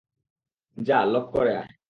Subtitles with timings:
[0.77, 1.71] যা, লক করে আয়!